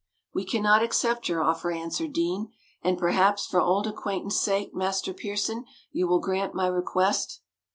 [0.33, 2.51] "We cannot accept your offer," answered Deane;
[2.81, 7.43] "and perhaps for old acquaintance' sake, Master Pearson, you will grant my request?"